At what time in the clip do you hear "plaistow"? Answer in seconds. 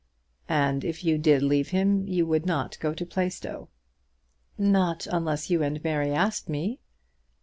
3.05-3.67